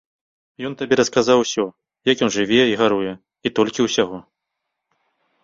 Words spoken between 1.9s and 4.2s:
як ён жыве і гаруе, і толькі ўсяго.